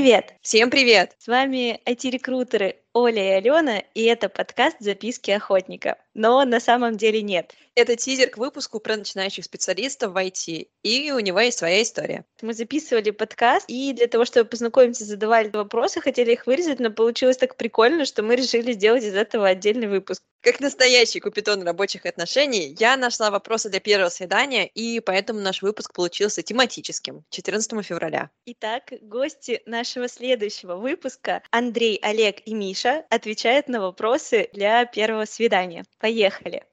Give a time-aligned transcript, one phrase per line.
[0.00, 0.32] Привет!
[0.40, 1.14] Всем привет!
[1.18, 5.96] С вами IT-рекрутеры Оля и Алена, и это подкаст «Записки охотника».
[6.12, 7.54] Но на самом деле нет.
[7.76, 12.24] Это тизер к выпуску про начинающих специалистов в IT, и у него есть своя история.
[12.42, 17.36] Мы записывали подкаст, и для того, чтобы познакомиться, задавали вопросы, хотели их вырезать, но получилось
[17.36, 20.24] так прикольно, что мы решили сделать из этого отдельный выпуск.
[20.42, 25.92] Как настоящий купитон рабочих отношений, я нашла вопросы для первого свидания, и поэтому наш выпуск
[25.92, 28.30] получился тематическим 14 февраля.
[28.46, 35.84] Итак, гости нашего следующего выпуска Андрей, Олег и Миша отвечают на вопросы для первого свидания.
[35.98, 36.64] Поехали!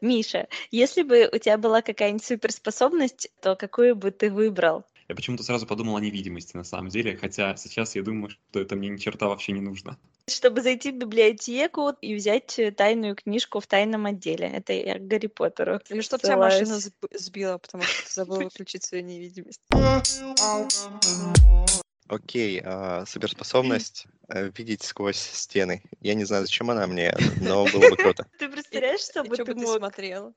[0.00, 4.84] Миша, если бы у тебя была какая-нибудь суперспособность, то какую бы ты выбрал?
[5.08, 8.76] Я почему-то сразу подумал о невидимости на самом деле, хотя сейчас я думаю, что это
[8.76, 9.98] мне ни черта вообще не нужно.
[10.28, 14.48] Чтобы зайти в библиотеку и взять тайную книжку в тайном отделе.
[14.48, 15.80] Это я к Гарри Поттеру.
[15.88, 16.78] Или чтобы тебя машина
[17.12, 19.60] сбила, потому что ты забыла выключить свою невидимость.
[22.12, 25.82] Окей, а, суперспособность э, видеть сквозь стены.
[26.02, 28.26] Я не знаю, зачем она мне, но было бы круто.
[28.38, 29.78] Ты представляешь, что бы ты мог?
[29.78, 30.34] смотрел?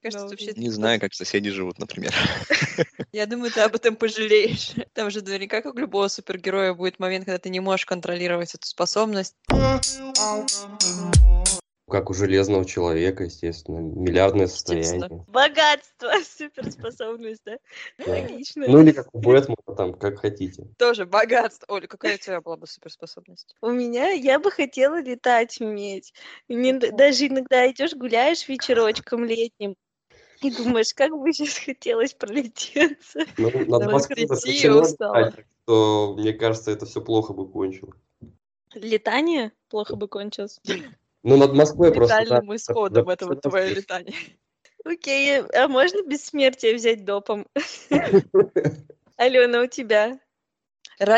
[0.56, 2.14] Не знаю, как соседи живут, например.
[3.12, 4.72] Я думаю, ты об этом пожалеешь.
[4.94, 8.66] Там же наверняка, как у любого супергероя, будет момент, когда ты не можешь контролировать эту
[8.66, 9.36] способность
[11.88, 15.24] как у железного человека, естественно, миллиардное состояние.
[15.28, 17.58] Богатство, суперспособность, да?
[18.06, 18.66] Логично.
[18.68, 20.68] Ну или как у Бэтмена, там, как хотите.
[20.78, 21.74] Тоже богатство.
[21.74, 23.56] Оля, какая у тебя была бы суперспособность?
[23.62, 26.14] У меня, я бы хотела летать уметь.
[26.48, 29.76] Даже иногда идешь, гуляешь вечерочком летним,
[30.42, 33.26] и думаешь, как бы сейчас хотелось пролететься.
[33.38, 37.98] Ну, надо Москве что, мне кажется, это все плохо бы кончилось.
[38.74, 40.60] Летание плохо бы кончилось.
[41.26, 42.22] Ну, над Москвой просто...
[42.22, 44.16] Летальным исходом это вот твое летание.
[44.86, 47.48] Окей, а можно бессмертие взять допом?
[49.18, 50.20] Алена, у тебя?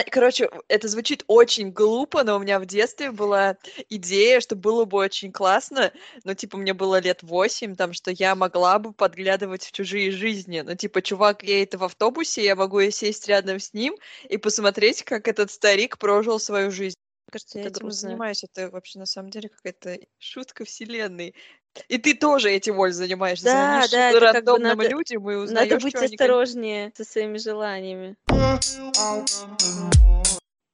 [0.10, 3.58] Короче, это звучит очень глупо, но у меня в детстве была
[3.90, 5.92] идея, что было бы очень классно,
[6.24, 10.62] но, типа, мне было лет восемь, там, что я могла бы подглядывать в чужие жизни.
[10.62, 13.98] Ну, типа, чувак едет в автобусе, я могу сесть рядом с ним
[14.30, 16.96] и посмотреть, как этот старик прожил свою жизнь
[17.32, 18.10] кажется, я этим грустно.
[18.10, 18.44] занимаюсь.
[18.44, 21.36] Это вообще на самом деле какая-то шутка вселенной.
[21.88, 23.46] И ты тоже этим, Оль, занимаешься.
[23.46, 26.94] Да, Звонишь да, это как бы надо, людям и узнаешь, надо быть осторожнее они...
[26.96, 28.16] со своими желаниями.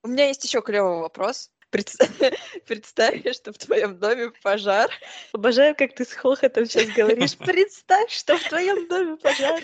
[0.03, 1.49] У меня есть еще клевый вопрос.
[1.73, 2.09] Представь,
[2.67, 4.91] представь, что в твоем доме пожар.
[5.31, 7.35] Обожаю, как ты с хохотом сейчас говоришь.
[7.39, 9.63] Представь, что в твоем доме пожар.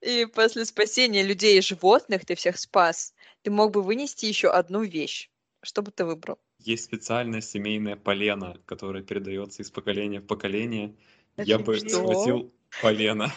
[0.00, 3.14] И после спасения людей и животных ты всех спас.
[3.42, 5.30] Ты мог бы вынести еще одну вещь.
[5.64, 6.38] Что бы ты выбрал?
[6.58, 10.94] Есть специальная семейная полена, которая передается из поколения в поколение.
[11.36, 11.88] Я бы что?
[11.88, 13.32] схватил полено.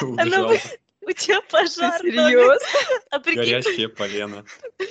[0.00, 2.00] У тебя пожар.
[2.00, 2.66] Серьезно?
[3.10, 4.44] А Горящее полено.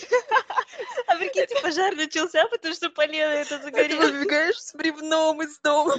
[1.08, 4.06] А прикиньте, пожар начался, потому что полено это загорелось.
[4.06, 5.96] А ты выбегаешь с бревном из дома.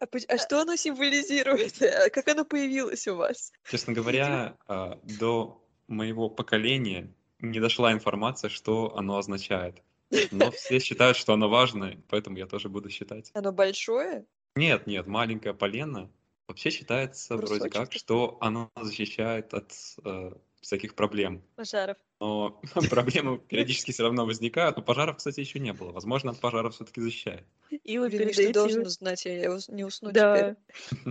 [0.00, 1.78] А, а что оно символизирует?
[2.12, 3.52] Как оно появилось у вас?
[3.70, 9.82] Честно говоря, а, до моего поколения не дошла информация, что оно означает.
[10.30, 13.30] Но все считают, что оно важное, поэтому я тоже буду считать.
[13.34, 14.26] Оно большое?
[14.54, 16.10] Нет, нет, маленькое полено.
[16.48, 17.60] Вообще считается Брусочек.
[17.60, 19.72] вроде как, что оно защищает от
[20.04, 21.42] э, всяких проблем.
[21.56, 21.96] Пожаров.
[22.18, 22.60] Но
[22.90, 24.76] проблемы периодически все равно возникают.
[24.76, 25.92] Но пожаров, кстати, еще не было.
[25.92, 27.44] Возможно, от пожаров все-таки защищает.
[27.84, 30.56] И вы Блин, ты должен узнать, я не усну да.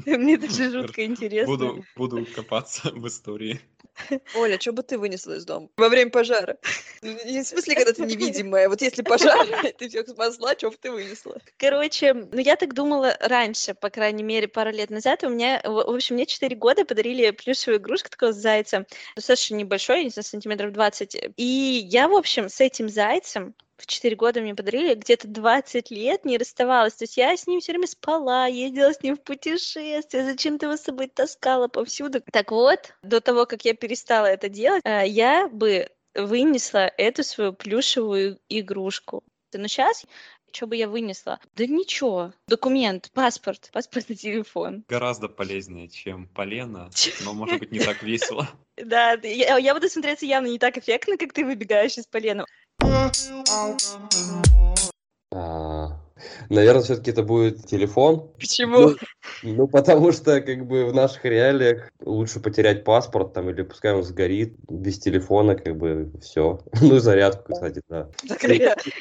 [0.04, 0.18] теперь.
[0.18, 1.52] Мне даже жутко интересно.
[1.52, 3.62] Буду, буду копаться в истории.
[4.36, 6.58] Оля, что бы ты вынесла из дома во время пожара?
[7.02, 8.68] Не в смысле, когда ты невидимая.
[8.68, 11.38] Вот если пожар, ты всех спасла, что бы ты вынесла?
[11.58, 15.24] Короче, ну я так думала раньше, по крайней мере, пару лет назад.
[15.24, 18.86] У меня, в общем, мне 4 года подарили плюшевую игрушку такого зайца.
[19.16, 20.95] Достаточно небольшой, не знаю, сантиметров 20.
[21.38, 26.26] И я, в общем, с этим зайцем в 4 года мне подарили, где-то 20 лет
[26.26, 26.94] не расставалась.
[26.94, 30.78] То есть я с ним все время спала, ездила с ним в путешествия, зачем-то его
[30.78, 32.22] с собой таскала повсюду.
[32.32, 37.54] Так вот, до того, как я перестала это делать, э, я бы вынесла эту свою
[37.54, 39.24] плюшевую игрушку.
[39.54, 40.06] Но сейчас
[40.56, 41.40] что бы я вынесла?
[41.56, 42.32] Да ничего.
[42.48, 44.86] Документ, паспорт, паспортный телефон.
[44.88, 46.90] Гораздо полезнее, чем полено,
[47.26, 48.50] но может быть не так весело.
[48.78, 52.46] Да, я, я буду смотреться явно не так эффектно, как ты выбегаешь из полена.
[56.50, 58.32] Наверное, все-таки это будет телефон.
[58.40, 58.80] Почему?
[58.80, 58.96] Ну,
[59.44, 64.04] ну, потому что, как бы, в наших реалиях лучше потерять паспорт, там, или пускай он
[64.04, 66.60] сгорит, без телефона, как бы, все.
[66.82, 68.10] Ну, зарядку, кстати, да.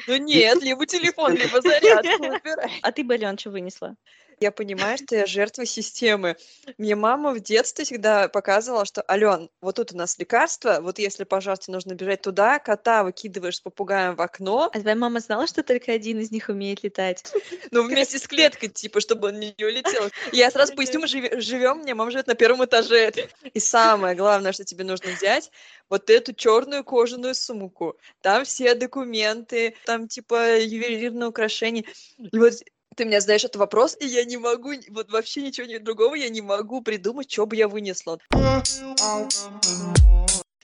[0.07, 2.25] Ну, нет, либо телефон, либо зарядку
[2.81, 3.95] А ты, Бален, что вынесла?
[4.39, 6.35] Я понимаю, что я жертва системы.
[6.77, 11.23] Мне мама в детстве всегда показывала, что, Ален, вот тут у нас лекарство, вот если,
[11.23, 15.63] пожалуйста, нужно бежать туда, кота выкидываешь с попугаем в окно, А твоя мама знала, что
[15.63, 17.23] только один из них умеет летать?
[17.71, 20.09] ну, вместе с клеткой, типа, чтобы он не улетел.
[20.31, 23.13] Я сразу поясню, мы живем, мне мама живет на первом этаже.
[23.53, 25.51] И самое главное, что тебе нужно взять,
[25.89, 27.97] вот эту черную кожаную сумку.
[28.21, 31.85] Там все документы, там, типа, ювелирные украшения.
[32.17, 32.53] И вот
[32.95, 36.41] ты меня задаешь этот вопрос, и я не могу, вот вообще ничего другого я не
[36.41, 38.19] могу придумать, что бы я вынесла.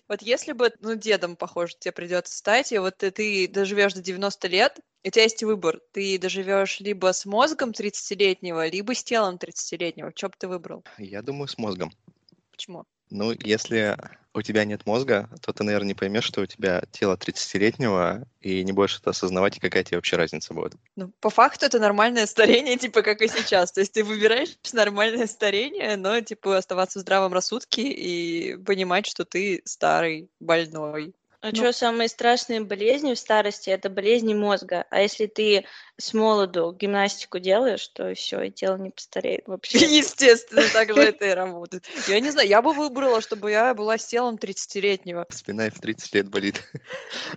[0.07, 4.01] Вот если бы, ну, дедом, похоже, тебе придется стать, и вот ты, ты доживешь до
[4.01, 5.79] 90 лет, и у тебя есть выбор.
[5.93, 10.11] Ты доживешь либо с мозгом 30-летнего, либо с телом 30-летнего.
[10.13, 10.83] Что бы ты выбрал?
[10.97, 11.93] Я думаю, с мозгом.
[12.51, 12.83] Почему?
[13.11, 13.97] Ну, если
[14.33, 18.63] у тебя нет мозга, то ты, наверное, не поймешь, что у тебя тело 30-летнего, и
[18.63, 20.73] не будешь это осознавать, и какая тебе вообще разница будет.
[20.95, 23.71] Ну, по факту это нормальное старение, типа как и сейчас.
[23.71, 29.25] То есть ты выбираешь нормальное старение, но типа оставаться в здравом рассудке и понимать, что
[29.25, 31.13] ты старый, больной.
[31.41, 31.55] А Ну.
[31.55, 34.85] что, самые страшные болезни в старости– это болезни мозга.
[34.91, 35.65] А если ты
[35.97, 39.79] с молоду гимнастику делаешь, то все, и тело не постареет вообще.
[39.97, 41.83] Естественно, так же это и работает.
[42.07, 45.25] Я не знаю, я бы выбрала, чтобы я была с телом 30-летнего.
[45.29, 46.61] Спина и в 30 лет болит.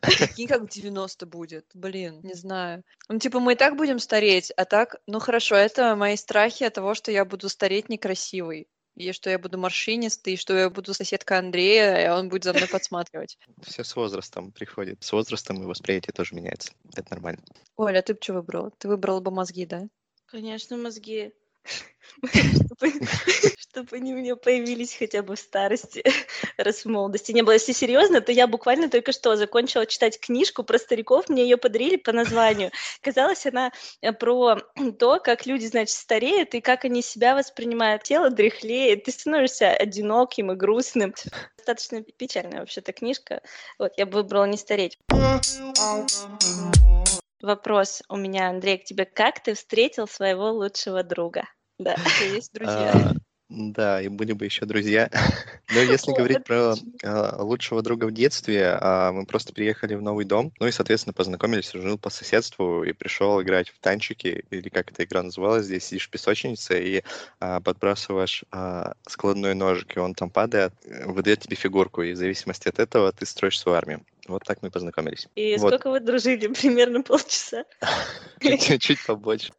[0.02, 1.64] Прикинь, как 90 будет.
[1.72, 2.84] Блин, не знаю.
[3.08, 6.74] Ну, типа, мы и так будем стареть, а так, ну хорошо, это мои страхи от
[6.74, 8.68] того, что я буду стареть некрасивой.
[8.96, 12.52] И что я буду морщинистой, и что я буду соседка Андрея, и он будет за
[12.52, 13.38] мной подсматривать.
[13.62, 15.02] Все с возрастом приходит.
[15.02, 16.73] С возрастом и восприятие тоже меняется.
[16.94, 17.43] Это нормально.
[17.76, 18.70] Оля, а ты бы что выбрала?
[18.79, 19.88] Ты выбрала бы мозги, да?
[20.26, 21.32] Конечно, мозги.
[23.58, 26.04] Чтобы они у меня появились хотя бы в старости,
[26.56, 27.54] раз в молодости не было.
[27.54, 31.96] Если серьезно, то я буквально только что закончила читать книжку про стариков, мне ее подарили
[31.96, 32.70] по названию.
[33.00, 34.58] Казалось, она э, про
[34.98, 38.04] то, как люди, значит, стареют и как они себя воспринимают.
[38.04, 41.14] Тело дряхлеет, ты становишься одиноким и грустным.
[41.56, 43.42] Достаточно печальная вообще-то книжка.
[43.78, 44.98] Вот, я бы выбрала не стареть.
[47.40, 49.04] Вопрос у меня, Андрей, к тебе.
[49.04, 51.44] Как ты встретил своего лучшего друга?
[51.79, 51.97] Да.
[52.21, 52.93] Есть друзья?
[52.94, 53.12] А,
[53.49, 55.11] Да, и были бы еще друзья.
[55.71, 60.03] Но если О, говорить про а, лучшего друга в детстве, а, мы просто приехали в
[60.03, 64.69] новый дом, ну и, соответственно, познакомились, жил по соседству и пришел играть в танчики, или
[64.69, 67.05] как эта игра называлась, здесь сидишь в песочнице и
[67.38, 68.44] подбрасываешь
[69.09, 73.12] складной ножик, и он там падает, э, выдает тебе фигурку, и в зависимости от этого
[73.12, 74.05] ты строишь свою армию.
[74.26, 75.29] Вот так мы познакомились.
[75.35, 75.69] И Вот.
[75.69, 76.47] сколько вы дружили?
[76.61, 77.65] Примерно полчаса.
[78.81, 79.53] Чуть побольше.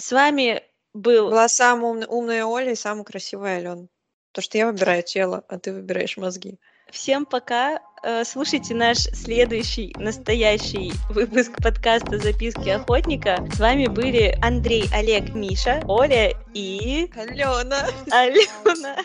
[0.00, 0.62] С вами
[0.94, 1.28] был...
[1.28, 3.86] Была самая умная, умная Оля и самая красивая Алена.
[4.32, 6.58] То, что я выбираю тело, а ты выбираешь мозги.
[6.90, 7.80] Всем пока.
[8.02, 13.46] Э, Слушайте наш следующий настоящий выпуск подкаста «Записки охотника».
[13.52, 17.86] С вами были Андрей, Олег, Миша, Оля и Алена!
[18.10, 18.96] Алена.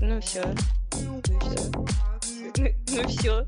[0.00, 0.44] Ну все.
[2.56, 3.44] Ну все.